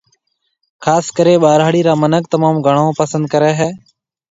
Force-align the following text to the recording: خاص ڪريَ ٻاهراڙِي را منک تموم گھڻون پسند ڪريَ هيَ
خاص 0.83 1.05
ڪريَ 1.17 1.33
ٻاهراڙِي 1.43 1.81
را 1.87 1.93
منک 2.03 2.23
تموم 2.33 2.55
گھڻون 2.67 2.89
پسند 2.99 3.23
ڪريَ 3.33 3.51
هيَ 3.59 3.69